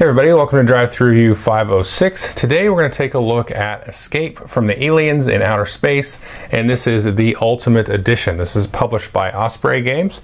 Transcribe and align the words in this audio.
Hey 0.00 0.06
everybody, 0.06 0.32
welcome 0.32 0.58
to 0.58 0.64
Drive 0.64 0.90
Thru 0.90 1.10
Review 1.10 1.34
506. 1.34 2.32
Today 2.32 2.70
we're 2.70 2.78
going 2.78 2.90
to 2.90 2.96
take 2.96 3.12
a 3.12 3.18
look 3.18 3.50
at 3.50 3.86
Escape 3.86 4.38
from 4.48 4.66
the 4.66 4.82
Aliens 4.82 5.26
in 5.26 5.42
Outer 5.42 5.66
Space, 5.66 6.18
and 6.50 6.70
this 6.70 6.86
is 6.86 7.16
the 7.16 7.36
Ultimate 7.38 7.90
Edition. 7.90 8.38
This 8.38 8.56
is 8.56 8.66
published 8.66 9.12
by 9.12 9.30
Osprey 9.30 9.82
Games, 9.82 10.22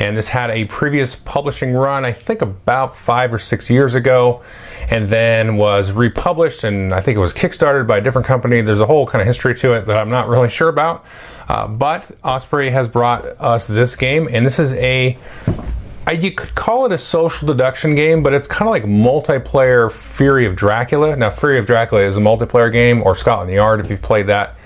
and 0.00 0.16
this 0.16 0.30
had 0.30 0.50
a 0.50 0.64
previous 0.64 1.14
publishing 1.14 1.74
run, 1.74 2.06
I 2.06 2.12
think 2.12 2.40
about 2.40 2.96
five 2.96 3.34
or 3.34 3.38
six 3.38 3.68
years 3.68 3.94
ago, 3.94 4.42
and 4.88 5.10
then 5.10 5.58
was 5.58 5.92
republished, 5.92 6.64
and 6.64 6.94
I 6.94 7.02
think 7.02 7.16
it 7.16 7.20
was 7.20 7.34
kickstarted 7.34 7.86
by 7.86 7.98
a 7.98 8.00
different 8.00 8.26
company. 8.26 8.62
There's 8.62 8.80
a 8.80 8.86
whole 8.86 9.06
kind 9.06 9.20
of 9.20 9.26
history 9.26 9.54
to 9.56 9.74
it 9.74 9.84
that 9.84 9.98
I'm 9.98 10.08
not 10.08 10.28
really 10.28 10.48
sure 10.48 10.70
about, 10.70 11.04
uh, 11.48 11.68
but 11.68 12.10
Osprey 12.24 12.70
has 12.70 12.88
brought 12.88 13.26
us 13.26 13.66
this 13.66 13.94
game, 13.94 14.26
and 14.32 14.46
this 14.46 14.58
is 14.58 14.72
a 14.72 15.18
I, 16.08 16.12
you 16.12 16.30
could 16.32 16.54
call 16.54 16.86
it 16.86 16.92
a 16.92 16.96
social 16.96 17.46
deduction 17.46 17.94
game, 17.94 18.22
but 18.22 18.32
it's 18.32 18.48
kind 18.48 18.66
of 18.66 18.70
like 18.72 18.84
multiplayer 18.84 19.92
Fury 19.92 20.46
of 20.46 20.56
Dracula. 20.56 21.14
Now, 21.14 21.28
Fury 21.28 21.58
of 21.58 21.66
Dracula 21.66 22.02
is 22.02 22.16
a 22.16 22.20
multiplayer 22.20 22.72
game, 22.72 23.02
or 23.02 23.14
Scotland 23.14 23.52
Yard 23.52 23.78
if 23.80 23.90
you've 23.90 24.00
played 24.00 24.28
that 24.28 24.56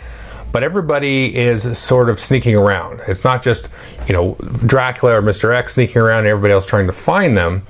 but 0.52 0.62
everybody 0.62 1.34
is 1.34 1.78
sort 1.78 2.10
of 2.10 2.20
sneaking 2.20 2.55
around. 2.55 3.01
It's 3.09 3.24
not 3.24 3.42
just, 3.42 3.68
you 4.06 4.12
know, 4.12 4.37
Dracula 4.66 5.18
or 5.18 5.23
Mr. 5.23 5.55
X 5.55 5.74
sneaking 5.74 6.01
around 6.01 6.20
and 6.20 6.28
everybody 6.28 6.52
else 6.52 6.66
trying 6.66 6.87
to 6.87 6.92
find 6.92 7.37
them. 7.37 7.66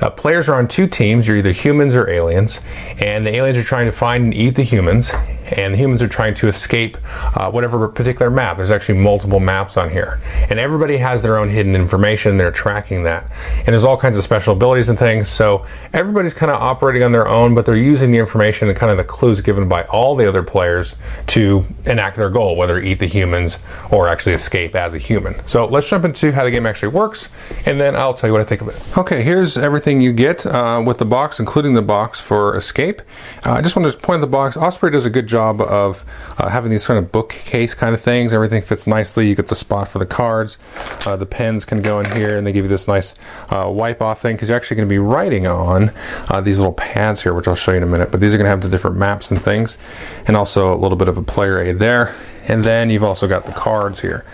Uh, 0.00 0.10
players 0.10 0.48
are 0.48 0.58
on 0.58 0.68
two 0.68 0.86
teams. 0.86 1.26
You're 1.26 1.38
either 1.38 1.52
humans 1.52 1.96
or 1.96 2.08
aliens, 2.08 2.60
and 2.98 3.26
the 3.26 3.34
aliens 3.34 3.56
are 3.56 3.64
trying 3.64 3.86
to 3.86 3.92
find 3.92 4.24
and 4.24 4.34
eat 4.34 4.54
the 4.54 4.62
humans, 4.62 5.10
and 5.52 5.76
humans 5.76 6.02
are 6.02 6.08
trying 6.08 6.34
to 6.34 6.48
escape 6.48 6.98
uh, 7.36 7.50
whatever 7.50 7.88
particular 7.88 8.30
map. 8.30 8.56
There's 8.56 8.70
actually 8.70 8.98
multiple 8.98 9.40
maps 9.40 9.76
on 9.76 9.90
here, 9.90 10.20
and 10.50 10.58
everybody 10.58 10.96
has 10.98 11.22
their 11.22 11.38
own 11.38 11.48
hidden 11.48 11.74
information. 11.74 12.36
They're 12.36 12.50
tracking 12.50 13.04
that, 13.04 13.30
and 13.58 13.68
there's 13.68 13.84
all 13.84 13.96
kinds 13.96 14.16
of 14.16 14.22
special 14.22 14.54
abilities 14.54 14.88
and 14.88 14.98
things. 14.98 15.28
So 15.28 15.66
everybody's 15.92 16.34
kind 16.34 16.50
of 16.50 16.60
operating 16.60 17.02
on 17.02 17.12
their 17.12 17.28
own, 17.28 17.54
but 17.54 17.66
they're 17.66 17.76
using 17.76 18.10
the 18.10 18.18
information 18.18 18.68
and 18.68 18.76
kind 18.76 18.90
of 18.90 18.98
the 18.98 19.04
clues 19.04 19.40
given 19.40 19.68
by 19.68 19.84
all 19.84 20.14
the 20.14 20.28
other 20.28 20.42
players 20.42 20.94
to 21.28 21.64
enact 21.86 22.16
their 22.16 22.30
goal, 22.30 22.56
whether 22.56 22.80
eat 22.80 22.98
the 22.98 23.06
humans 23.06 23.58
or 23.90 24.08
actually 24.08 24.34
escape 24.34 24.74
as 24.74 24.94
a 24.94 24.98
human. 24.98 25.34
So 25.46 25.66
let's 25.66 25.88
jump 25.88 26.04
into 26.04 26.32
how 26.32 26.44
the 26.44 26.50
game 26.50 26.66
actually 26.66 26.88
works, 26.88 27.30
and 27.66 27.80
then 27.80 27.96
I'll 27.96 28.14
tell 28.14 28.28
you 28.28 28.32
what 28.32 28.42
I 28.42 28.44
think 28.44 28.60
of 28.60 28.68
it. 28.68 28.98
Okay, 28.98 29.22
here's 29.22 29.56
everything 29.56 30.00
you 30.00 30.12
get 30.12 30.44
uh, 30.46 30.82
with 30.84 30.98
the 30.98 31.04
box, 31.04 31.40
including 31.40 31.74
the 31.74 31.82
box 31.82 32.20
for 32.20 32.56
escape. 32.56 33.00
Uh, 33.46 33.52
I 33.52 33.62
just 33.62 33.76
want 33.76 33.90
to 33.90 33.98
point 33.98 34.20
the 34.20 34.26
box. 34.26 34.56
Osprey 34.56 34.90
does 34.90 35.06
a 35.06 35.10
good 35.10 35.26
job 35.26 35.37
of 35.38 36.04
uh, 36.38 36.48
having 36.48 36.70
these 36.70 36.86
kind 36.86 36.98
of 36.98 37.10
bookcase 37.12 37.74
kind 37.74 37.94
of 37.94 38.00
things. 38.00 38.34
Everything 38.34 38.62
fits 38.62 38.86
nicely. 38.86 39.28
You 39.28 39.34
get 39.34 39.48
the 39.48 39.54
spot 39.54 39.88
for 39.88 39.98
the 39.98 40.06
cards. 40.06 40.58
Uh, 41.06 41.16
the 41.16 41.26
pens 41.26 41.64
can 41.64 41.82
go 41.82 42.00
in 42.00 42.10
here, 42.12 42.36
and 42.36 42.46
they 42.46 42.52
give 42.52 42.64
you 42.64 42.68
this 42.68 42.88
nice 42.88 43.14
uh, 43.50 43.70
wipe 43.72 44.02
off 44.02 44.20
thing 44.20 44.36
because 44.36 44.48
you're 44.48 44.56
actually 44.56 44.76
going 44.76 44.88
to 44.88 44.92
be 44.92 44.98
writing 44.98 45.46
on 45.46 45.90
uh, 46.28 46.40
these 46.40 46.58
little 46.58 46.72
pads 46.72 47.22
here, 47.22 47.34
which 47.34 47.48
I'll 47.48 47.54
show 47.54 47.72
you 47.72 47.78
in 47.78 47.82
a 47.82 47.86
minute. 47.86 48.10
But 48.10 48.20
these 48.20 48.34
are 48.34 48.36
going 48.36 48.46
to 48.46 48.50
have 48.50 48.60
the 48.60 48.68
different 48.68 48.96
maps 48.96 49.30
and 49.30 49.40
things, 49.40 49.78
and 50.26 50.36
also 50.36 50.72
a 50.72 50.76
little 50.76 50.98
bit 50.98 51.08
of 51.08 51.18
a 51.18 51.22
player 51.22 51.60
aid 51.60 51.78
there. 51.78 52.14
And 52.48 52.64
then 52.64 52.88
you've 52.88 53.04
also 53.04 53.28
got 53.28 53.44
the 53.44 53.52
cards 53.52 54.00
here. 54.00 54.24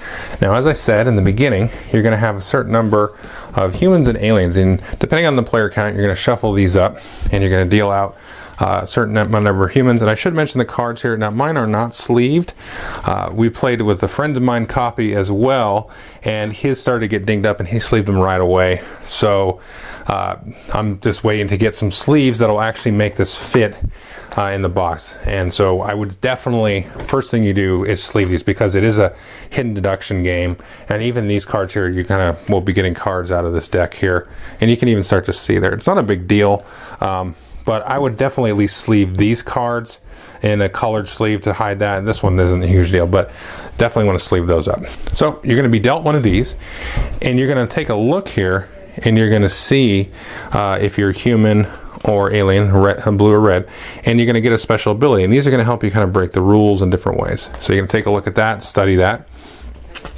Now, 0.40 0.54
as 0.54 0.66
I 0.68 0.72
said 0.72 1.08
in 1.08 1.16
the 1.16 1.22
beginning, 1.22 1.70
you're 1.92 2.02
going 2.02 2.12
to 2.12 2.18
have 2.18 2.36
a 2.36 2.40
certain 2.40 2.70
number 2.70 3.12
of 3.54 3.74
humans 3.74 4.06
and 4.06 4.16
aliens. 4.18 4.56
And 4.56 4.80
depending 5.00 5.26
on 5.26 5.34
the 5.34 5.42
player 5.42 5.68
count, 5.68 5.94
you're 5.94 6.04
going 6.04 6.14
to 6.14 6.20
shuffle 6.20 6.52
these 6.52 6.76
up 6.76 6.98
and 7.32 7.42
you're 7.42 7.50
going 7.50 7.68
to 7.68 7.76
deal 7.76 7.90
out 7.90 8.16
certain 8.58 9.14
number 9.14 9.64
of 9.64 9.72
humans. 9.72 10.02
And 10.02 10.10
I 10.10 10.14
should 10.14 10.34
mention 10.34 10.58
the 10.58 10.64
cards 10.64 11.02
here. 11.02 11.16
Now, 11.16 11.30
mine 11.30 11.56
are 11.56 11.66
not 11.66 11.94
sleeved. 11.94 12.52
Uh, 13.04 13.30
we 13.32 13.50
played 13.50 13.82
with 13.82 14.02
a 14.02 14.08
friend 14.08 14.36
of 14.36 14.42
mine 14.42 14.66
copy 14.66 15.14
as 15.14 15.30
well, 15.30 15.90
and 16.22 16.52
his 16.52 16.80
started 16.80 17.00
to 17.00 17.08
get 17.08 17.26
dinged 17.26 17.46
up, 17.46 17.60
and 17.60 17.68
he 17.68 17.78
sleeved 17.78 18.06
them 18.06 18.18
right 18.18 18.40
away. 18.40 18.82
So 19.02 19.60
uh, 20.06 20.36
I'm 20.72 21.00
just 21.00 21.24
waiting 21.24 21.48
to 21.48 21.56
get 21.56 21.74
some 21.74 21.90
sleeves 21.90 22.38
that'll 22.38 22.60
actually 22.60 22.92
make 22.92 23.16
this 23.16 23.34
fit 23.34 23.76
uh, 24.36 24.50
in 24.54 24.62
the 24.62 24.68
box. 24.68 25.16
And 25.24 25.52
so 25.52 25.80
I 25.80 25.94
would 25.94 26.20
definitely, 26.20 26.82
first 27.06 27.30
thing 27.30 27.42
you 27.44 27.54
do 27.54 27.84
is 27.84 28.02
sleeve 28.02 28.28
these 28.28 28.42
because 28.42 28.74
it 28.74 28.84
is 28.84 28.98
a 28.98 29.14
hidden 29.50 29.74
deduction 29.74 30.22
game. 30.22 30.56
And 30.88 31.02
even 31.02 31.28
these 31.28 31.44
cards 31.44 31.72
here, 31.72 31.88
you 31.88 32.04
kind 32.04 32.22
of 32.22 32.48
will 32.48 32.60
be 32.60 32.72
getting 32.72 32.94
cards 32.94 33.30
out 33.30 33.44
of 33.44 33.52
this 33.52 33.68
deck 33.68 33.94
here. 33.94 34.28
And 34.60 34.70
you 34.70 34.76
can 34.76 34.88
even 34.88 35.04
start 35.04 35.24
to 35.26 35.32
see 35.32 35.58
there. 35.58 35.72
It's 35.72 35.86
not 35.86 35.98
a 35.98 36.02
big 36.02 36.26
deal, 36.28 36.64
um, 37.00 37.34
but 37.64 37.82
I 37.82 37.98
would 37.98 38.16
definitely 38.16 38.50
at 38.50 38.56
least 38.56 38.78
sleeve 38.78 39.16
these 39.16 39.42
cards 39.42 40.00
in 40.42 40.60
a 40.60 40.68
colored 40.68 41.08
sleeve 41.08 41.40
to 41.42 41.52
hide 41.52 41.78
that. 41.78 41.98
And 41.98 42.06
this 42.06 42.22
one 42.22 42.38
isn't 42.38 42.62
a 42.62 42.66
huge 42.66 42.90
deal, 42.90 43.06
but 43.06 43.30
definitely 43.78 44.06
want 44.06 44.18
to 44.18 44.24
sleeve 44.24 44.46
those 44.46 44.68
up. 44.68 44.86
So 45.14 45.40
you're 45.42 45.56
going 45.56 45.64
to 45.64 45.70
be 45.70 45.78
dealt 45.78 46.04
one 46.04 46.14
of 46.14 46.22
these, 46.22 46.56
and 47.22 47.38
you're 47.38 47.48
going 47.48 47.66
to 47.66 47.72
take 47.72 47.88
a 47.88 47.94
look 47.94 48.28
here, 48.28 48.68
and 49.04 49.16
you're 49.16 49.30
going 49.30 49.42
to 49.42 49.48
see 49.48 50.10
uh, 50.52 50.78
if 50.80 50.98
you're 50.98 51.12
human 51.12 51.66
or 52.04 52.32
alien, 52.32 52.70
red, 52.72 53.02
blue 53.16 53.32
or 53.32 53.40
red, 53.40 53.66
and 54.04 54.18
you're 54.18 54.26
going 54.26 54.34
to 54.34 54.42
get 54.42 54.52
a 54.52 54.58
special 54.58 54.92
ability. 54.92 55.24
And 55.24 55.32
these 55.32 55.46
are 55.46 55.50
going 55.50 55.60
to 55.60 55.64
help 55.64 55.82
you 55.82 55.90
kind 55.90 56.04
of 56.04 56.12
break 56.12 56.32
the 56.32 56.42
rules 56.42 56.82
in 56.82 56.90
different 56.90 57.18
ways. 57.18 57.48
So 57.60 57.72
you're 57.72 57.80
going 57.80 57.88
to 57.88 57.96
take 57.96 58.06
a 58.06 58.10
look 58.10 58.26
at 58.26 58.34
that, 58.34 58.62
study 58.62 58.96
that, 58.96 59.26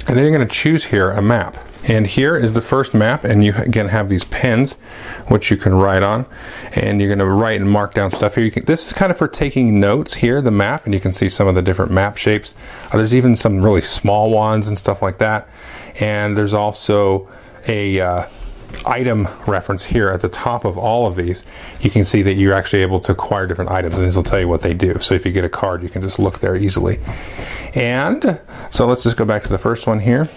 and 0.07 0.17
then 0.17 0.25
you're 0.25 0.35
going 0.35 0.45
to 0.45 0.53
choose 0.53 0.83
here 0.83 1.11
a 1.11 1.21
map. 1.21 1.57
And 1.87 2.05
here 2.05 2.35
is 2.35 2.53
the 2.53 2.61
first 2.61 2.93
map, 2.93 3.23
and 3.23 3.43
you 3.43 3.53
again 3.55 3.87
have 3.87 4.09
these 4.09 4.25
pens, 4.25 4.73
which 5.27 5.49
you 5.49 5.57
can 5.57 5.73
write 5.73 6.03
on, 6.03 6.25
and 6.73 6.99
you're 6.99 7.07
going 7.07 7.19
to 7.19 7.25
write 7.25 7.61
and 7.61 7.69
mark 7.69 7.93
down 7.93 8.11
stuff 8.11 8.35
here. 8.35 8.49
Can, 8.49 8.65
this 8.65 8.87
is 8.87 8.93
kind 8.93 9.11
of 9.11 9.17
for 9.17 9.27
taking 9.27 9.79
notes 9.79 10.15
here, 10.15 10.41
the 10.41 10.51
map, 10.51 10.85
and 10.85 10.93
you 10.93 10.99
can 10.99 11.13
see 11.13 11.29
some 11.29 11.47
of 11.47 11.55
the 11.55 11.61
different 11.61 11.91
map 11.91 12.17
shapes. 12.17 12.55
Uh, 12.91 12.97
there's 12.97 13.15
even 13.15 13.35
some 13.35 13.63
really 13.63 13.81
small 13.81 14.31
ones 14.31 14.67
and 14.67 14.77
stuff 14.77 15.01
like 15.01 15.17
that, 15.19 15.47
and 15.99 16.35
there's 16.35 16.53
also 16.53 17.29
a 17.67 18.01
uh, 18.01 18.27
item 18.85 19.27
reference 19.45 19.85
here 19.85 20.09
at 20.09 20.21
the 20.21 20.29
top 20.29 20.65
of 20.65 20.77
all 20.77 21.07
of 21.07 21.15
these, 21.15 21.43
you 21.81 21.89
can 21.89 22.05
see 22.05 22.21
that 22.21 22.33
you're 22.33 22.53
actually 22.53 22.81
able 22.81 22.99
to 22.99 23.11
acquire 23.11 23.47
different 23.47 23.71
items, 23.71 23.97
and 23.97 24.05
this 24.05 24.15
will 24.15 24.23
tell 24.23 24.39
you 24.39 24.47
what 24.47 24.61
they 24.61 24.73
do. 24.73 24.99
So 24.99 25.15
if 25.15 25.25
you 25.25 25.31
get 25.31 25.45
a 25.45 25.49
card, 25.49 25.83
you 25.83 25.89
can 25.89 26.01
just 26.01 26.19
look 26.19 26.39
there 26.39 26.55
easily. 26.55 26.99
And 27.73 28.39
so 28.69 28.85
let's 28.85 29.03
just 29.03 29.17
go 29.17 29.25
back 29.25 29.43
to 29.43 29.49
the 29.49 29.57
first 29.57 29.87
one 29.87 29.99
here. 29.99 30.27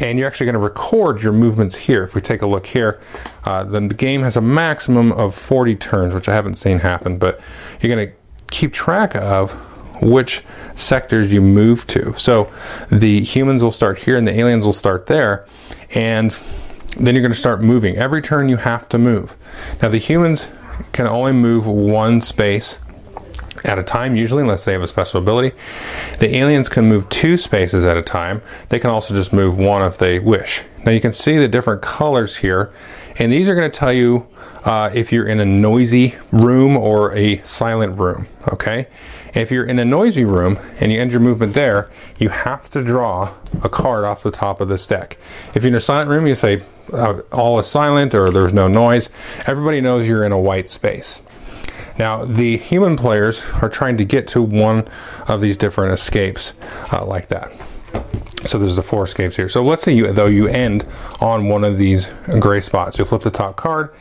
And 0.00 0.18
you're 0.18 0.26
actually 0.26 0.46
going 0.46 0.54
to 0.54 0.60
record 0.60 1.22
your 1.22 1.32
movements 1.32 1.76
here. 1.76 2.02
If 2.02 2.14
we 2.14 2.20
take 2.20 2.42
a 2.42 2.46
look 2.46 2.66
here, 2.66 3.00
uh, 3.44 3.64
then 3.64 3.88
the 3.88 3.94
game 3.94 4.22
has 4.22 4.36
a 4.36 4.40
maximum 4.40 5.12
of 5.12 5.34
40 5.34 5.76
turns, 5.76 6.14
which 6.14 6.28
I 6.28 6.34
haven't 6.34 6.54
seen 6.54 6.78
happen, 6.78 7.18
but 7.18 7.40
you're 7.80 7.94
going 7.94 8.08
to 8.08 8.14
keep 8.50 8.72
track 8.72 9.14
of 9.14 9.52
which 10.02 10.42
sectors 10.74 11.32
you 11.32 11.40
move 11.40 11.86
to. 11.88 12.14
So 12.18 12.50
the 12.90 13.22
humans 13.22 13.62
will 13.62 13.72
start 13.72 13.98
here 13.98 14.16
and 14.16 14.26
the 14.26 14.36
aliens 14.38 14.66
will 14.66 14.72
start 14.72 15.06
there. 15.06 15.46
And 15.94 16.38
then 16.96 17.14
you're 17.14 17.22
going 17.22 17.32
to 17.32 17.38
start 17.38 17.62
moving. 17.62 17.96
Every 17.96 18.20
turn 18.20 18.48
you 18.48 18.56
have 18.58 18.88
to 18.90 18.98
move. 18.98 19.34
Now, 19.80 19.88
the 19.88 19.98
humans 19.98 20.48
can 20.92 21.06
only 21.06 21.32
move 21.32 21.66
one 21.66 22.20
space 22.20 22.78
at 23.64 23.78
a 23.78 23.82
time, 23.82 24.16
usually, 24.16 24.42
unless 24.42 24.64
they 24.64 24.72
have 24.72 24.82
a 24.82 24.88
special 24.88 25.20
ability. 25.20 25.54
The 26.18 26.34
aliens 26.36 26.68
can 26.68 26.86
move 26.86 27.08
two 27.08 27.36
spaces 27.36 27.84
at 27.84 27.96
a 27.96 28.02
time. 28.02 28.42
They 28.68 28.78
can 28.78 28.90
also 28.90 29.14
just 29.14 29.32
move 29.32 29.58
one 29.58 29.82
if 29.82 29.98
they 29.98 30.18
wish. 30.18 30.62
Now, 30.84 30.92
you 30.92 31.00
can 31.00 31.12
see 31.12 31.38
the 31.38 31.48
different 31.48 31.82
colors 31.82 32.38
here, 32.38 32.72
and 33.18 33.32
these 33.32 33.48
are 33.48 33.54
going 33.54 33.70
to 33.70 33.78
tell 33.78 33.92
you 33.92 34.26
uh, 34.64 34.90
if 34.94 35.12
you're 35.12 35.26
in 35.26 35.40
a 35.40 35.44
noisy 35.44 36.14
room 36.30 36.76
or 36.76 37.14
a 37.14 37.42
silent 37.42 37.98
room, 37.98 38.26
okay? 38.48 38.86
If 39.34 39.50
you're 39.50 39.64
in 39.64 39.78
a 39.78 39.84
noisy 39.84 40.24
room 40.24 40.58
and 40.78 40.92
you 40.92 41.00
end 41.00 41.10
your 41.10 41.20
movement 41.20 41.54
there, 41.54 41.90
you 42.18 42.28
have 42.28 42.68
to 42.70 42.82
draw 42.82 43.34
a 43.62 43.68
card 43.68 44.04
off 44.04 44.22
the 44.22 44.30
top 44.30 44.60
of 44.60 44.68
this 44.68 44.86
deck. 44.86 45.16
If 45.54 45.62
you're 45.62 45.70
in 45.70 45.76
a 45.76 45.80
silent 45.80 46.10
room, 46.10 46.26
you 46.26 46.34
say 46.34 46.62
uh, 46.92 47.20
all 47.32 47.58
is 47.58 47.66
silent 47.66 48.14
or 48.14 48.28
there's 48.28 48.52
no 48.52 48.68
noise. 48.68 49.08
Everybody 49.46 49.80
knows 49.80 50.06
you're 50.06 50.24
in 50.24 50.32
a 50.32 50.38
white 50.38 50.68
space. 50.68 51.22
Now, 51.98 52.24
the 52.24 52.56
human 52.56 52.96
players 52.96 53.42
are 53.60 53.68
trying 53.68 53.96
to 53.98 54.04
get 54.04 54.26
to 54.28 54.42
one 54.42 54.88
of 55.28 55.40
these 55.40 55.56
different 55.56 55.92
escapes 55.92 56.54
uh, 56.92 57.04
like 57.04 57.28
that. 57.28 57.52
So 58.46 58.58
there's 58.58 58.76
the 58.76 58.82
four 58.82 59.04
escapes 59.04 59.36
here. 59.36 59.48
So 59.48 59.62
let's 59.62 59.82
say 59.82 59.92
you, 59.92 60.12
though 60.12 60.26
you 60.26 60.48
end 60.48 60.86
on 61.20 61.48
one 61.48 61.64
of 61.64 61.78
these 61.78 62.08
gray 62.40 62.60
spots. 62.60 62.98
You 62.98 63.04
flip 63.04 63.22
the 63.22 63.30
top 63.30 63.56
card 63.56 63.94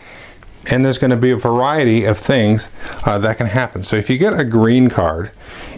and 0.69 0.85
there's 0.85 0.97
going 0.97 1.11
to 1.11 1.17
be 1.17 1.31
a 1.31 1.37
variety 1.37 2.05
of 2.05 2.17
things 2.17 2.69
uh, 3.05 3.17
that 3.19 3.37
can 3.37 3.47
happen. 3.47 3.83
So 3.83 3.95
if 3.95 4.09
you 4.09 4.17
get 4.17 4.39
a 4.39 4.45
green 4.45 4.89
card, 4.89 5.31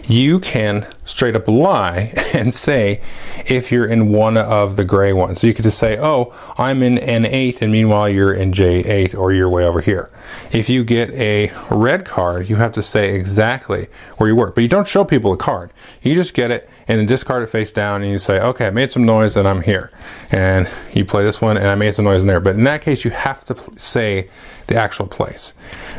you 0.06 0.38
can 0.38 0.86
straight 1.04 1.36
up 1.36 1.48
lie 1.48 2.12
and 2.34 2.52
say 2.52 3.00
if 3.46 3.70
you're 3.70 3.86
in 3.86 4.10
one 4.10 4.36
of 4.36 4.76
the 4.76 4.84
gray 4.84 5.12
ones. 5.12 5.40
So 5.40 5.46
you 5.46 5.54
could 5.54 5.64
just 5.64 5.78
say, 5.78 5.98
oh, 5.98 6.34
I'm 6.56 6.82
in 6.82 6.96
N8, 6.96 7.62
and 7.62 7.72
meanwhile 7.72 8.08
you're 8.08 8.32
in 8.32 8.52
J8 8.52 9.18
or 9.18 9.32
you're 9.32 9.48
way 9.48 9.64
over 9.64 9.80
here. 9.80 10.10
If 10.52 10.68
you 10.68 10.84
get 10.84 11.10
a 11.12 11.52
red 11.70 12.04
card, 12.04 12.48
you 12.48 12.56
have 12.56 12.72
to 12.72 12.82
say 12.82 13.14
exactly 13.14 13.88
where 14.16 14.28
you 14.28 14.36
were. 14.36 14.50
But 14.50 14.62
you 14.62 14.68
don't 14.68 14.88
show 14.88 15.04
people 15.04 15.32
a 15.32 15.36
card. 15.36 15.72
You 16.02 16.14
just 16.14 16.34
get 16.34 16.50
it 16.50 16.68
and 16.88 16.98
then 16.98 17.06
discard 17.06 17.42
it 17.42 17.46
face 17.46 17.72
down 17.72 18.02
and 18.02 18.10
you 18.10 18.18
say, 18.18 18.40
okay, 18.40 18.66
I 18.66 18.70
made 18.70 18.90
some 18.90 19.04
noise 19.04 19.36
and 19.36 19.48
I'm 19.48 19.62
here. 19.62 19.90
And 20.30 20.68
you 20.92 21.04
play 21.04 21.24
this 21.24 21.40
one 21.40 21.56
and 21.56 21.66
I 21.66 21.74
made 21.74 21.94
some 21.94 22.04
noise 22.04 22.22
in 22.22 22.26
there. 22.26 22.40
But 22.40 22.56
in 22.56 22.64
that 22.64 22.82
case, 22.82 23.04
you 23.04 23.10
have 23.10 23.44
to 23.46 23.56
say 23.78 24.28
the 24.66 24.76
actual 24.76 25.06
place. 25.06 25.54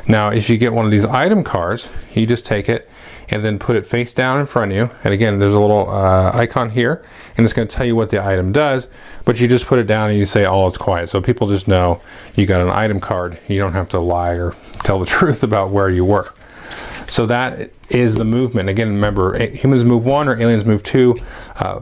Now, 0.07 0.30
if 0.30 0.50
you 0.50 0.57
get 0.57 0.74
one 0.74 0.86
of 0.86 0.92
these 0.92 1.06
item 1.06 1.44
cards, 1.44 1.90
you 2.13 2.25
just 2.25 2.46
take 2.46 2.69
it 2.69 2.90
and 3.30 3.44
then 3.44 3.60
put 3.60 3.75
it 3.75 3.86
face 3.86 4.13
down 4.13 4.39
in 4.39 4.45
front 4.45 4.72
of 4.72 4.77
you. 4.77 4.89
And 5.04 5.13
again, 5.13 5.39
there's 5.39 5.54
a 5.54 5.60
little 5.60 5.89
uh, 5.89 6.31
icon 6.33 6.69
here, 6.69 7.04
and 7.38 7.45
it's 7.45 7.54
going 7.54 7.68
to 7.68 7.75
tell 7.75 7.86
you 7.86 7.95
what 7.95 8.10
the 8.10 8.24
item 8.24 8.51
does. 8.51 8.88
But 9.24 9.39
you 9.39 9.48
just 9.48 9.66
put 9.66 9.80
it 9.80 9.88
down 9.88 10.10
and 10.10 10.19
you 10.19 10.25
say, 10.25 10.45
"All 10.45 10.68
is 10.68 10.77
quiet," 10.77 11.10
so 11.10 11.22
people 11.22 11.48
just 11.48 11.68
know 11.68 12.01
you 12.36 12.45
got 12.45 12.62
an 12.62 12.69
item 12.69 13.00
card. 13.00 13.39
You 13.48 13.57
don't 13.57 13.74
have 13.74 13.89
to 13.89 14.00
lie 14.00 14.33
or 14.33 14.56
tell 14.83 15.00
the 15.00 15.06
truth 15.18 15.44
about 15.44 15.72
where 15.72 15.89
you 15.89 16.06
were. 16.06 16.33
So 17.07 17.25
that 17.27 17.72
is 17.89 18.16
the 18.16 18.25
movement. 18.25 18.69
Again, 18.69 18.89
remember, 18.89 19.38
humans 19.38 19.83
move 19.83 20.06
one 20.06 20.28
or 20.28 20.39
aliens 20.39 20.66
move 20.66 20.83
two. 20.83 21.16
Uh, 21.56 21.81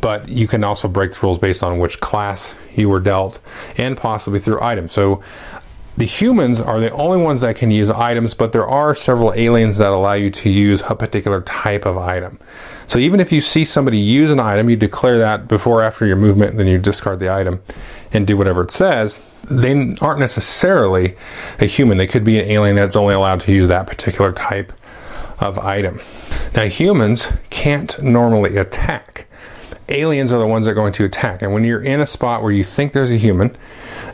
but 0.00 0.28
you 0.28 0.48
can 0.48 0.64
also 0.64 0.88
break 0.88 1.12
the 1.12 1.18
rules 1.20 1.38
based 1.38 1.62
on 1.62 1.78
which 1.78 2.00
class 2.00 2.54
you 2.74 2.88
were 2.88 3.00
dealt 3.00 3.40
and 3.76 3.96
possibly 3.96 4.40
through 4.40 4.60
items. 4.62 4.92
So 4.92 5.22
the 6.00 6.06
humans 6.06 6.58
are 6.58 6.80
the 6.80 6.90
only 6.92 7.22
ones 7.22 7.42
that 7.42 7.56
can 7.56 7.70
use 7.70 7.90
items, 7.90 8.32
but 8.32 8.52
there 8.52 8.66
are 8.66 8.94
several 8.94 9.34
aliens 9.34 9.76
that 9.76 9.92
allow 9.92 10.14
you 10.14 10.30
to 10.30 10.48
use 10.48 10.82
a 10.88 10.94
particular 10.94 11.42
type 11.42 11.84
of 11.84 11.98
item. 11.98 12.38
So 12.88 12.98
even 12.98 13.20
if 13.20 13.30
you 13.30 13.42
see 13.42 13.66
somebody 13.66 13.98
use 13.98 14.30
an 14.30 14.40
item, 14.40 14.70
you 14.70 14.76
declare 14.76 15.18
that 15.18 15.46
before 15.46 15.82
after 15.82 16.06
your 16.06 16.16
movement, 16.16 16.56
then 16.56 16.66
you 16.66 16.78
discard 16.78 17.18
the 17.18 17.30
item 17.30 17.62
and 18.14 18.26
do 18.26 18.38
whatever 18.38 18.62
it 18.62 18.70
says. 18.70 19.20
They 19.50 19.94
aren't 20.00 20.20
necessarily 20.20 21.16
a 21.58 21.66
human. 21.66 21.98
They 21.98 22.06
could 22.06 22.24
be 22.24 22.38
an 22.38 22.50
alien 22.50 22.76
that's 22.76 22.96
only 22.96 23.12
allowed 23.12 23.40
to 23.40 23.52
use 23.52 23.68
that 23.68 23.86
particular 23.86 24.32
type 24.32 24.72
of 25.38 25.58
item. 25.58 26.00
Now, 26.56 26.64
humans 26.64 27.28
can't 27.50 28.02
normally 28.02 28.56
attack 28.56 29.26
aliens 29.92 30.32
are 30.32 30.38
the 30.38 30.46
ones 30.46 30.64
that 30.64 30.72
are 30.72 30.74
going 30.74 30.92
to 30.94 31.04
attack. 31.04 31.42
And 31.42 31.52
when 31.52 31.64
you're 31.64 31.82
in 31.82 32.00
a 32.00 32.06
spot 32.06 32.42
where 32.42 32.52
you 32.52 32.64
think 32.64 32.92
there's 32.92 33.10
a 33.10 33.16
human, 33.16 33.54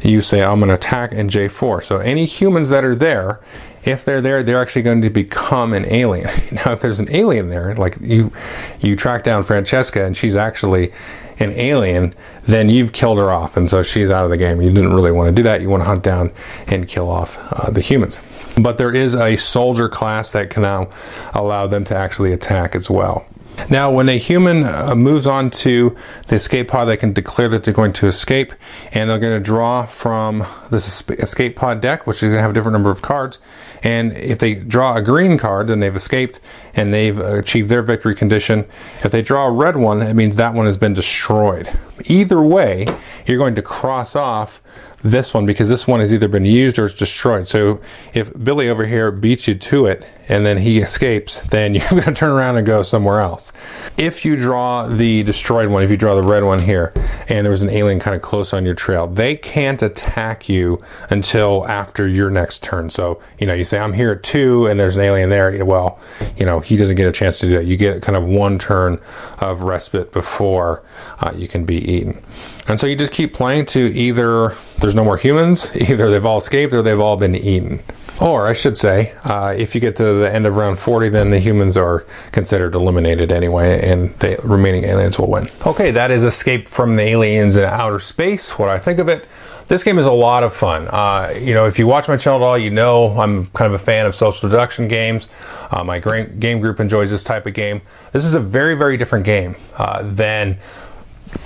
you 0.03 0.21
say, 0.21 0.43
I'm 0.43 0.61
going 0.61 0.69
to 0.69 0.75
attack 0.75 1.13
in 1.13 1.29
J4. 1.29 1.83
So 1.83 1.99
any 1.99 2.27
humans 2.27 2.69
that 2.69 2.85
are 2.85 2.95
there, 2.95 3.41
if 3.85 4.05
they're 4.05 4.21
there, 4.21 4.43
they're 4.43 4.61
actually 4.61 4.83
going 4.83 5.03
to 5.03 5.11
become 5.11 5.73
an 5.73 5.87
alien. 5.87 6.29
Now, 6.53 6.73
if 6.73 6.81
there's 6.81 7.01
an 7.01 7.09
alien 7.11 7.51
there, 7.51 7.75
like 7.75 7.97
you, 8.01 8.33
you 8.81 8.97
track 8.97 9.25
down 9.25 9.43
Francesca 9.43 10.05
and 10.05 10.17
she's 10.17 10.37
actually 10.37 10.93
an 11.39 11.53
alien, 11.53 12.15
then 12.45 12.69
you've 12.69 12.93
killed 12.93 13.19
her 13.19 13.31
off, 13.31 13.57
and 13.57 13.69
so 13.69 13.83
she's 13.83 14.11
out 14.11 14.25
of 14.25 14.31
the 14.31 14.37
game. 14.37 14.61
You 14.61 14.71
didn't 14.71 14.95
really 14.95 15.13
want 15.13 15.29
to 15.29 15.33
do 15.33 15.43
that. 15.43 15.61
You 15.61 15.69
want 15.69 15.83
to 15.83 15.85
hunt 15.85 16.03
down 16.03 16.33
and 16.67 16.89
kill 16.89 17.11
off 17.11 17.37
uh, 17.53 17.71
the 17.71 17.81
humans. 17.81 18.21
But 18.59 18.79
there 18.79 18.95
is 18.95 19.15
a 19.15 19.37
soldier 19.37 19.89
class 19.89 20.33
that 20.33 20.49
can 20.49 20.63
now 20.63 20.89
allow 21.35 21.67
them 21.67 21.85
to 21.85 21.97
actually 21.97 22.33
attack 22.33 22.75
as 22.75 22.89
well. 22.89 23.27
Now, 23.69 23.91
when 23.91 24.09
a 24.09 24.19
human 24.19 24.65
uh, 24.65 24.95
moves 24.95 25.27
on 25.27 25.51
to 25.51 25.97
the 26.29 26.37
escape 26.37 26.69
pod, 26.69 26.89
they 26.89 26.97
can 26.97 27.13
declare 27.13 27.49
that 27.49 27.65
they're 27.65 27.75
going 27.75 27.93
to 27.95 28.07
escape, 28.07 28.53
and 28.93 29.11
they're 29.11 29.19
going 29.19 29.33
to 29.33 29.45
draw 29.45 29.87
from 29.87 30.47
this 30.71 31.03
escape 31.11 31.57
pod 31.57 31.81
deck, 31.81 32.07
which 32.07 32.19
is 32.19 32.23
going 32.23 32.35
to 32.35 32.41
have 32.41 32.51
a 32.51 32.55
different 32.55 32.75
number 32.75 32.91
of 32.91 33.03
cards. 33.03 33.39
And 33.83 34.13
if 34.13 34.39
they 34.39 34.55
draw 34.55 34.97
a 34.97 35.03
green 35.03 35.39
card, 35.39 35.67
then 35.67 35.81
they've 35.81 35.95
escaped 35.95 36.41
and 36.75 36.93
they've 36.93 37.19
achieved 37.19 37.69
their 37.69 37.83
victory 37.83 38.15
condition. 38.15 38.67
If 39.05 39.13
they 39.13 39.23
draw 39.23 39.47
a 39.47 39.53
red 39.53 39.77
one, 39.77 40.03
it 40.03 40.15
means 40.15 40.37
that 40.37 40.55
one 40.55 40.67
has 40.67 40.79
been 40.79 40.95
destroyed. 40.95 41.69
Either 42.05 42.43
way, 42.43 42.87
you're 43.27 43.39
going 43.39 43.55
to 43.55 43.63
cross 43.63 44.15
off 44.15 44.61
this 45.03 45.35
one 45.35 45.47
because 45.47 45.69
this 45.69 45.87
one 45.87 46.01
has 46.01 46.13
either 46.13 46.29
been 46.29 46.45
used 46.45 46.79
or 46.79 46.87
it's 46.87 46.95
destroyed. 46.95 47.47
So 47.47 47.81
if 48.15 48.33
Billy 48.43 48.69
over 48.69 48.87
here 48.87 49.11
beats 49.11 49.47
you 49.47 49.55
to 49.55 49.87
it 49.87 50.05
and 50.29 50.45
then 50.45 50.59
he 50.59 50.79
escapes, 50.79 51.39
then 51.39 51.75
you're 51.75 51.89
going 51.91 52.05
to 52.05 52.13
turn 52.13 52.31
around 52.31 52.57
and 52.57 52.67
go 52.67 52.83
somewhere 52.83 53.21
else. 53.21 53.53
If 53.97 54.25
you 54.25 54.37
draw 54.37 54.87
the 54.87 55.23
destroyed 55.23 55.69
one, 55.69 55.83
if 55.83 55.91
you 55.91 55.97
draw 55.97 56.15
the 56.15 56.23
red 56.23 56.45
one 56.45 56.61
here, 56.61 56.93
and 57.29 57.45
there 57.45 57.51
was 57.51 57.63
an 57.63 57.71
alien 57.71 58.01
kind 58.01 58.17
of 58.17 58.23
close 58.23 58.53
on 58.53 58.65
your 58.65 58.75
trail, 58.75 59.07
they 59.07 59.37
can't 59.37 59.81
attack 59.83 60.49
you 60.49 60.83
until 61.11 61.67
after 61.69 62.07
your 62.07 62.31
next 62.31 62.63
turn. 62.63 62.91
So, 62.91 63.21
you 63.39 63.47
know, 63.47 63.55
you 63.55 63.65
say, 63.65 63.79
I'm 63.79 63.93
here 63.93 64.13
at 64.13 64.23
two 64.23 64.67
and 64.67 64.79
there's 64.79 64.97
an 64.97 65.03
alien 65.03 65.31
there. 65.31 65.65
Well, 65.65 65.99
you 66.37 66.47
know, 66.47 66.61
he 66.61 66.77
doesn't 66.77 66.97
get 66.97 67.07
a 67.07 67.13
chance 67.13 67.39
to 67.41 67.47
do 67.47 67.53
that. 67.55 67.67
You 67.67 67.77
get 67.77 68.03
kind 68.03 68.17
of 68.17 68.27
one 68.27 68.59
turn 68.59 69.01
of 69.39 69.63
respite 69.63 70.13
before 70.13 70.83
uh, 71.21 71.33
you 71.37 71.49
can 71.49 71.65
be 71.65 71.86
eaten. 71.87 72.23
And 72.69 72.79
so 72.79 72.87
you 72.87 72.97
just 72.97 73.13
keep 73.13 73.33
playing 73.33 73.67
to 73.67 73.81
either 73.81 74.55
there's 74.81 74.95
no 74.95 75.05
more 75.05 75.17
humans, 75.17 75.71
either 75.77 76.11
they've 76.11 76.27
all 76.27 76.39
escaped 76.39 76.75
or 76.75 76.83
they've 76.83 77.01
all 77.01 77.17
been 77.17 77.35
eaten. 77.35 77.81
Or 78.21 78.47
I 78.47 78.55
should 78.55 78.79
say, 78.79 79.13
uh, 79.25 79.55
if 79.57 79.75
you 79.75 79.81
get 79.81 79.97
to 79.97 80.05
the 80.05 80.33
end 80.33 80.47
of 80.47 80.57
round 80.57 80.79
40, 80.79 81.11
then 81.11 81.31
the 81.31 81.39
humans 81.39 81.77
are 81.77 82.07
considered 82.33 82.75
eliminated 82.75 83.31
anyway, 83.31 83.87
and 83.87 84.15
the 84.21 84.41
remaining 84.43 84.85
aliens 84.85 85.19
will 85.19 85.31
win. 85.31 85.49
Okay, 85.67 85.91
that 85.91 86.11
is 86.11 86.25
Escape 86.25 86.67
from 86.67 86.97
the 86.97 87.03
Aliens 87.03 87.57
in 87.57 87.65
Outer 87.65 88.01
Space. 88.01 88.59
What 88.59 88.71
I 88.71 88.79
think 88.79 88.99
of 88.99 89.09
it. 89.09 89.29
This 89.67 89.83
game 89.83 89.99
is 89.99 90.07
a 90.07 90.13
lot 90.13 90.45
of 90.45 90.55
fun. 90.55 90.87
Uh, 90.87 91.35
you 91.41 91.53
know, 91.53 91.67
if 91.67 91.77
you 91.77 91.89
watch 91.89 92.07
my 92.07 92.17
channel 92.17 92.41
at 92.41 92.47
all, 92.47 92.57
you 92.57 92.71
know 92.71 93.19
I'm 93.19 93.47
kind 93.49 93.67
of 93.67 93.81
a 93.81 93.85
fan 93.85 94.07
of 94.07 94.15
social 94.15 94.49
deduction 94.49 94.87
games. 94.87 95.29
Uh, 95.73 95.83
my 95.83 95.99
game 95.99 96.61
group 96.61 96.79
enjoys 96.79 97.11
this 97.11 97.25
type 97.25 97.47
of 97.47 97.53
game. 97.55 97.83
This 98.13 98.25
is 98.25 98.35
a 98.35 98.41
very, 98.41 98.77
very 98.77 98.97
different 98.97 99.25
game 99.25 99.57
uh, 99.77 100.03
than 100.05 100.59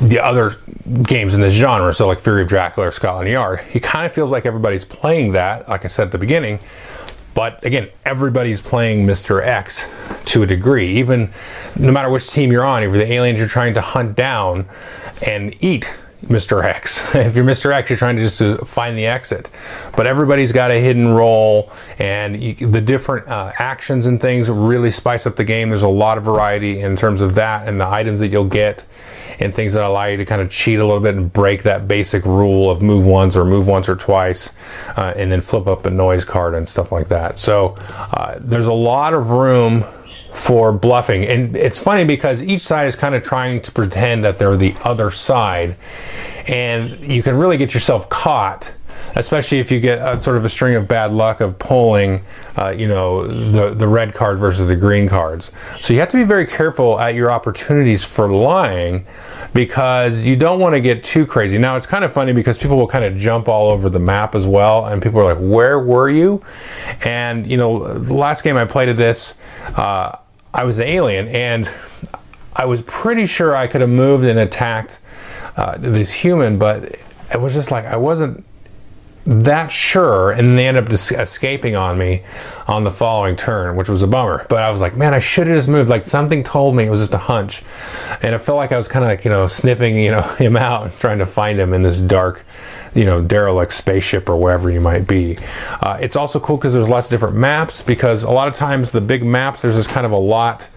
the 0.01 0.19
other 0.19 0.57
games 1.03 1.35
in 1.35 1.41
this 1.41 1.55
genre, 1.55 1.93
so 1.95 2.07
like 2.07 2.21
Fury 2.21 2.43
of 2.43 2.49
Dracula 2.49 2.89
or 2.89 2.91
Scotland 2.91 3.29
Yard, 3.29 3.61
it 3.73 3.83
kind 3.83 4.07
of 4.07 4.13
feels 4.13 4.31
like 4.31 4.47
everybody's 4.47 4.85
playing 4.85 5.33
that, 5.33 5.69
like 5.69 5.85
I 5.85 5.89
said 5.89 6.07
at 6.07 6.13
the 6.13 6.19
beginning. 6.19 6.59
But 7.35 7.65
again, 7.65 7.89
everybody's 8.05 8.61
playing 8.61 9.07
Mr. 9.07 9.45
X 9.45 9.87
to 10.27 10.43
a 10.43 10.47
degree. 10.47 10.99
Even 10.99 11.33
no 11.77 11.93
matter 11.93 12.11
which 12.11 12.29
team 12.29 12.51
you're 12.51 12.65
on, 12.65 12.83
if 12.83 12.89
you're 12.89 12.99
the 12.99 13.13
aliens 13.13 13.39
you're 13.39 13.49
trying 13.49 13.75
to 13.75 13.81
hunt 13.81 14.17
down 14.17 14.69
and 15.25 15.55
eat 15.63 15.89
Mr. 16.23 16.65
X. 16.65 17.15
if 17.15 17.35
you're 17.35 17.45
Mr. 17.45 17.73
X, 17.73 17.91
you're 17.91 17.97
trying 17.97 18.17
to 18.17 18.23
just 18.23 18.39
to 18.39 18.59
find 18.59 18.97
the 18.97 19.07
exit. 19.07 19.51
But 19.97 20.07
everybody's 20.07 20.53
got 20.53 20.71
a 20.71 20.81
hidden 20.81 21.09
role, 21.09 21.73
and 21.99 22.41
you, 22.41 22.55
the 22.55 22.81
different 22.81 23.29
uh, 23.29 23.53
actions 23.59 24.07
and 24.07 24.21
things 24.21 24.49
really 24.49 24.91
spice 24.91 25.27
up 25.27 25.37
the 25.37 25.45
game. 25.45 25.69
There's 25.69 25.83
a 25.83 25.89
lot 25.89 26.19
of 26.19 26.25
variety 26.25 26.81
in 26.81 26.97
terms 26.97 27.21
of 27.21 27.35
that 27.37 27.67
and 27.69 27.81
the 27.81 27.89
items 27.89 28.21
that 28.21 28.29
you'll 28.29 28.45
get 28.45 28.87
and 29.41 29.55
things 29.55 29.73
that 29.73 29.83
allow 29.85 30.05
you 30.05 30.19
to 30.19 30.25
kind 30.25 30.43
of 30.43 30.51
cheat 30.51 30.79
a 30.79 30.85
little 30.85 31.01
bit 31.01 31.15
and 31.15 31.33
break 31.33 31.63
that 31.63 31.89
basic 31.89 32.25
rule 32.25 32.71
of 32.71 32.83
move 32.83 33.07
once 33.07 33.37
or 33.37 33.45
move 33.45 33.67
once 33.67 33.89
or 33.89 33.97
twice 33.97 34.53
uh, 34.97 35.15
and 35.17 35.33
then 35.33 35.41
flip 35.41 35.67
up 35.67 35.87
a 35.87 35.91
noise 35.91 36.25
card 36.25 36.55
and 36.55 36.69
stuff 36.69 36.93
like 36.93 37.09
that. 37.09 37.39
So 37.39 37.75
uh, 37.89 38.37
there's 38.39 38.67
a 38.67 38.73
lot 38.73 39.15
of 39.15 39.31
room 39.31 39.85
for 40.33 40.73
bluffing. 40.73 41.25
And 41.25 41.57
it's 41.57 41.79
funny 41.79 42.05
because 42.05 42.43
each 42.43 42.63
side 42.63 42.87
is 42.87 42.97
kind 42.97 43.15
of 43.15 43.23
trying 43.23 43.61
to 43.63 43.73
pretend 43.73 44.25
that 44.25 44.39
they're 44.39 44.57
the 44.57 44.75
other 44.85 45.11
side. 45.11 45.77
And 46.47 46.99
you 47.01 47.23
can 47.23 47.37
really 47.37 47.57
get 47.57 47.75
yourself 47.75 48.09
caught 48.09 48.73
especially 49.17 49.59
if 49.59 49.71
you 49.71 49.81
get 49.81 49.99
a, 49.99 50.21
sort 50.21 50.37
of 50.37 50.45
a 50.45 50.49
string 50.49 50.77
of 50.77 50.87
bad 50.87 51.13
luck 51.13 51.41
of 51.41 51.59
pulling, 51.59 52.23
uh, 52.57 52.69
you 52.71 52.87
know, 52.87 53.27
the 53.27 53.71
the 53.71 53.89
red 53.89 54.15
card 54.15 54.39
versus 54.39 54.69
the 54.69 54.77
green 54.77 55.09
cards. 55.09 55.51
So 55.81 55.93
you 55.93 56.01
have 56.01 56.09
to 56.11 56.17
be 56.17 56.25
very 56.25 56.47
careful 56.47 56.99
at 57.01 57.15
your 57.15 57.31
opportunities 57.31 58.05
for 58.05 58.31
lying, 58.31 59.07
because 59.53 60.27
you 60.27 60.37
don't 60.37 60.61
want 60.61 60.75
to 60.75 60.81
get 60.81 61.03
too 61.03 61.27
crazy. 61.27 61.59
Now 61.59 61.77
it's 61.77 61.87
kind 61.87 62.05
of 62.05 62.13
funny 62.13 62.33
because 62.33 62.59
people 62.59 62.77
will 62.77 62.87
kind 62.87 63.05
of 63.05 63.17
jump 63.17 63.49
all 63.49 63.71
over 63.71 63.89
the 63.89 63.99
map 63.99 64.35
as 64.35 64.47
well, 64.47 64.87
and 64.87 65.03
people 65.03 65.21
are 65.21 65.35
like, 65.35 65.43
"Where 65.43 65.79
were 65.81 66.09
you?" 66.09 66.43
And 67.05 67.47
you 67.47 67.57
know, 67.57 67.95
the 67.95 68.15
last 68.15 68.43
game 68.43 68.57
I 68.57 68.65
played 68.65 68.89
of 68.89 68.97
this, 68.97 69.35
uh, 69.77 70.17
I 70.55 70.65
was 70.65 70.77
the 70.77 70.87
alien, 70.87 71.29
and 71.29 71.71
I 72.55 72.67
was 72.67 72.83
pretty 72.83 73.27
sure 73.27 73.57
I 73.57 73.67
could 73.67 73.81
have 73.81 73.91
moved 73.91 74.25
and 74.25 74.39
attacked 74.39 74.99
uh, 75.57 75.77
this 75.79 76.13
human, 76.13 76.59
but 76.59 76.85
it 77.33 77.41
was 77.41 77.55
just 77.55 77.71
like 77.71 77.85
I 77.85 77.97
wasn't 77.97 78.45
that 79.31 79.71
sure 79.71 80.33
and 80.33 80.59
they 80.59 80.67
ended 80.67 80.83
up 80.83 80.91
just 80.91 81.13
escaping 81.13 81.77
on 81.77 81.97
me 81.97 82.21
on 82.67 82.83
the 82.83 82.91
following 82.91 83.37
turn 83.37 83.77
which 83.77 83.89
was 83.89 84.03
a 84.03 84.07
bummer. 84.07 84.45
But 84.49 84.63
i 84.65 84.71
was 84.71 84.81
like 84.81 84.97
man 84.97 85.15
i 85.15 85.21
should 85.21 85.47
have 85.47 85.57
just 85.57 85.69
moved. 85.69 85.89
Like 85.89 86.05
something 86.05 86.43
told 86.43 86.75
me 86.75 86.85
it 86.85 86.91
was 86.91 86.99
just 86.99 87.15
a 87.15 87.19
hunch. 87.19 87.63
And 88.23 88.35
it 88.35 88.41
felt 88.41 88.57
like 88.57 88.73
i 88.73 88.77
was 88.77 88.89
kind 88.89 89.05
of 89.05 89.09
like 89.09 89.25
you 89.25 89.31
know 89.31 89.47
sniffing 89.47 89.97
you 89.97 90.11
know 90.11 90.23
him 90.39 90.57
out 90.57 90.99
trying 90.99 91.19
to 91.19 91.27
find 91.27 91.61
him 91.61 91.73
in 91.73 91.83
this 91.83 91.99
dark 91.99 92.45
you 92.93 93.05
know 93.05 93.23
derelict 93.23 93.73
spaceship 93.73 94.29
or 94.29 94.37
wherever 94.37 94.69
you 94.69 94.81
might 94.81 95.07
be. 95.07 95.39
Uh, 95.81 95.97
it's 96.01 96.17
also 96.17 96.41
cool 96.41 96.57
because 96.57 96.75
there's 96.75 96.89
lots 96.89 97.07
of 97.07 97.13
different 97.13 97.37
maps 97.37 97.83
because 97.83 98.25
a 98.25 98.31
lot 98.31 98.49
of 98.49 98.55
times 98.55 98.91
the 98.91 99.01
big 99.01 99.25
maps 99.25 99.63
there's 99.63 99.77
just 99.77 99.91
kind 99.91 100.05
of 100.05 100.11
a 100.11 100.19
lot 100.19 100.69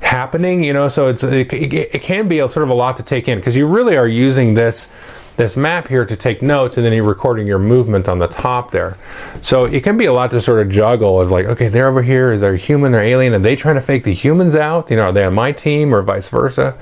happening 0.00 0.64
you 0.64 0.72
know? 0.72 0.88
So 0.88 1.06
it's 1.06 1.22
it, 1.22 1.52
it, 1.52 1.94
it 1.94 2.02
can 2.02 2.26
be 2.26 2.40
a 2.40 2.48
sort 2.48 2.64
of 2.64 2.70
a 2.70 2.74
lot 2.74 2.96
to 2.96 3.04
take 3.04 3.28
in 3.28 3.38
because 3.38 3.54
you 3.54 3.68
really 3.68 3.96
are 3.96 4.08
using 4.08 4.54
this 4.54 4.88
this 5.36 5.56
map 5.56 5.88
here 5.88 6.04
to 6.04 6.16
take 6.16 6.42
notes 6.42 6.76
and 6.76 6.86
then 6.86 6.92
you're 6.92 7.04
recording 7.04 7.46
your 7.46 7.58
movement 7.58 8.08
on 8.08 8.18
the 8.18 8.28
top 8.28 8.70
there. 8.70 8.96
So 9.40 9.64
it 9.64 9.82
can 9.82 9.96
be 9.96 10.04
a 10.04 10.12
lot 10.12 10.30
to 10.30 10.40
sort 10.40 10.64
of 10.64 10.72
juggle 10.72 11.20
of 11.20 11.30
like, 11.30 11.46
okay, 11.46 11.68
they're 11.68 11.88
over 11.88 12.02
here, 12.02 12.32
is 12.32 12.40
there 12.40 12.56
human 12.56 12.94
or 12.94 13.00
alien? 13.00 13.34
Are 13.34 13.38
they 13.38 13.56
trying 13.56 13.74
to 13.74 13.80
fake 13.80 14.04
the 14.04 14.12
humans 14.12 14.54
out? 14.54 14.90
You 14.90 14.96
know, 14.96 15.04
are 15.04 15.12
they 15.12 15.24
on 15.24 15.34
my 15.34 15.52
team 15.52 15.94
or 15.94 16.02
vice 16.02 16.28
versa? 16.28 16.78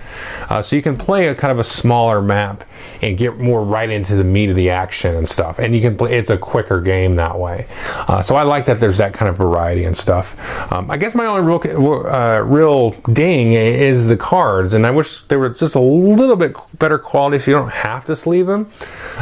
Uh, 0.49 0.63
so 0.63 0.77
you 0.77 0.83
can 0.83 0.97
play 0.97 1.29
a 1.29 1.35
kind 1.35 1.51
of 1.51 1.59
a 1.59 1.65
smaller 1.65 2.21
map 2.21 2.65
and 3.03 3.17
get 3.19 3.39
more 3.39 3.65
right 3.65 3.91
into 3.91 4.17
the 4.17 4.25
meat 4.25 4.51
of 4.51 4.57
the 4.57 4.71
action 4.71 5.15
and 5.15 5.29
stuff. 5.29 5.59
And 5.59 5.75
you 5.75 5.81
can 5.81 5.97
play, 5.97 6.17
it's 6.19 6.31
a 6.31 6.39
quicker 6.39 6.81
game 6.81 7.17
that 7.17 7.39
way. 7.39 7.67
Uh, 8.09 8.23
so 8.23 8.37
I 8.37 8.43
like 8.43 8.67
that 8.67 8.81
there's 8.81 8.99
that 8.99 9.13
kind 9.13 9.29
of 9.29 9.37
variety 9.37 9.85
and 9.85 9.97
stuff. 9.97 10.37
Um, 10.73 10.91
I 10.91 10.97
guess 10.97 11.15
my 11.15 11.27
only 11.27 11.43
real, 11.43 12.07
uh, 12.07 12.41
real 12.41 12.91
ding 13.13 13.53
is 13.53 14.07
the 14.09 14.17
cards, 14.17 14.75
and 14.75 14.87
I 14.87 14.91
wish 14.91 15.23
they 15.23 15.37
were 15.37 15.49
just 15.49 15.75
a 15.75 15.81
little 15.81 16.37
bit 16.37 16.57
better 16.79 16.99
quality 16.99 17.39
so 17.39 17.51
you 17.51 17.57
don't 17.57 17.73
have 17.73 18.05
to 18.07 18.17
sleeve 18.17 18.47
them. 18.47 18.71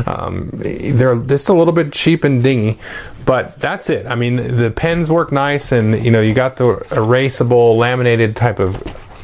Um, 0.07 0.51
they're 0.53 1.17
just 1.17 1.49
a 1.49 1.55
little 1.55 1.73
bit 1.73 1.93
cheap 1.93 2.25
and 2.25 2.43
dingy, 2.43 2.79
but 3.27 3.59
that's 3.61 3.91
it. 3.91 4.07
I 4.07 4.15
mean, 4.15 4.37
the 4.37 4.71
pens 4.71 5.11
work 5.11 5.33
nice, 5.33 5.73
and 5.73 6.05
you 6.05 6.11
know, 6.11 6.21
you 6.21 6.35
got 6.35 6.57
the 6.57 6.77
erasable 6.91 7.77
laminated 7.77 8.37
type 8.37 8.59
of 8.59 8.77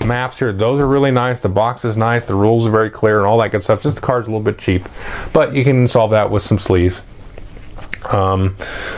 maps 0.06 0.38
here. 0.38 0.52
Those 0.52 0.80
are 0.80 0.86
really 0.86 1.10
nice. 1.10 1.40
The 1.40 1.48
box 1.48 1.84
is 1.84 1.96
nice. 1.96 2.24
The 2.24 2.34
rules 2.34 2.66
are 2.66 2.70
very 2.70 2.90
clear 2.90 3.18
and 3.18 3.26
all 3.26 3.38
that 3.38 3.50
good 3.50 3.62
stuff. 3.62 3.82
Just 3.82 3.96
the 3.96 4.02
card's 4.02 4.28
a 4.28 4.30
little 4.30 4.44
bit 4.44 4.58
cheap, 4.58 4.88
but 5.32 5.54
you 5.54 5.64
can 5.64 5.86
solve 5.86 6.10
that 6.12 6.30
with 6.30 6.42
some 6.42 6.58
sleeves. 6.58 7.02
Um, 8.12 8.56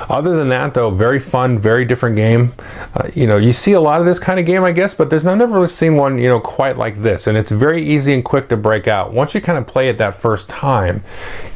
other 0.08 0.36
than 0.36 0.48
that, 0.50 0.74
though, 0.74 0.90
very 0.90 1.18
fun, 1.18 1.58
very 1.58 1.84
different 1.84 2.16
game. 2.16 2.52
Uh, 2.94 3.08
you 3.14 3.26
know, 3.26 3.36
you 3.36 3.52
see 3.52 3.72
a 3.72 3.80
lot 3.80 4.00
of 4.00 4.06
this 4.06 4.18
kind 4.18 4.38
of 4.38 4.46
game, 4.46 4.64
I 4.64 4.72
guess, 4.72 4.94
but 4.94 5.10
there's 5.10 5.26
I've 5.26 5.38
never 5.38 5.54
really 5.54 5.68
seen 5.68 5.96
one, 5.96 6.18
you 6.18 6.28
know, 6.28 6.40
quite 6.40 6.76
like 6.76 6.96
this. 6.96 7.26
And 7.26 7.36
it's 7.36 7.50
very 7.50 7.82
easy 7.82 8.12
and 8.14 8.24
quick 8.24 8.48
to 8.48 8.56
break 8.56 8.86
out. 8.86 9.12
Once 9.12 9.34
you 9.34 9.40
kind 9.40 9.58
of 9.58 9.66
play 9.66 9.88
it 9.88 9.98
that 9.98 10.14
first 10.14 10.48
time, 10.48 11.02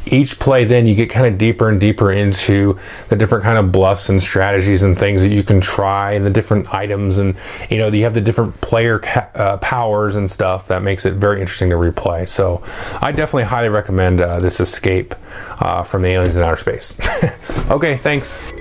each 0.06 0.38
play, 0.38 0.64
then 0.64 0.86
you 0.86 0.94
get 0.94 1.10
kind 1.10 1.26
of 1.26 1.38
deeper 1.38 1.68
and 1.68 1.80
deeper 1.80 2.10
into 2.10 2.78
the 3.08 3.16
different 3.16 3.44
kind 3.44 3.58
of 3.58 3.72
bluffs 3.72 4.08
and 4.08 4.22
strategies 4.22 4.82
and 4.82 4.98
things 4.98 5.22
that 5.22 5.28
you 5.28 5.42
can 5.42 5.60
try, 5.60 6.12
and 6.12 6.24
the 6.24 6.30
different 6.30 6.72
items, 6.72 7.18
and 7.18 7.36
you 7.70 7.78
know, 7.78 7.88
you 7.88 8.04
have 8.04 8.14
the 8.14 8.20
different 8.20 8.60
player 8.60 8.98
ca- 8.98 9.28
uh, 9.34 9.56
powers 9.58 10.16
and 10.16 10.30
stuff 10.30 10.68
that 10.68 10.82
makes 10.82 11.06
it 11.06 11.14
very 11.14 11.40
interesting 11.40 11.70
to 11.70 11.76
replay. 11.76 12.26
So, 12.26 12.62
I 13.00 13.12
definitely 13.12 13.44
highly 13.44 13.68
recommend 13.68 14.20
uh, 14.20 14.40
this 14.40 14.60
Escape 14.60 15.14
uh, 15.60 15.82
from 15.82 16.02
the 16.02 16.08
Aliens 16.08 16.36
in 16.36 16.42
Outer 16.42 16.56
Space. 16.56 16.94
okay, 17.70 17.96
thanks. 17.96 18.52